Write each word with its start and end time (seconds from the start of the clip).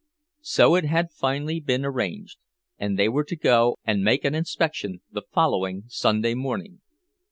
So 0.41 0.73
it 0.73 0.85
had 0.85 1.11
finally 1.11 1.59
been 1.59 1.85
arranged—and 1.85 2.97
they 2.97 3.07
were 3.07 3.23
to 3.25 3.35
go 3.35 3.77
and 3.85 4.03
make 4.03 4.25
an 4.25 4.33
inspection 4.33 5.01
the 5.11 5.21
following 5.31 5.83
Sunday 5.89 6.33
morning. 6.33 6.81